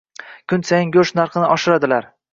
Kun 0.53 0.63
sayin 0.69 0.95
go`sht 0.97 1.19
narxini 1.21 1.53
oshiradilar 1.57 2.13